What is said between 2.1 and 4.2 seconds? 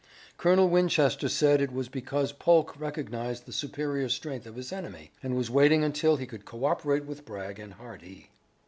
Polk recognized the superior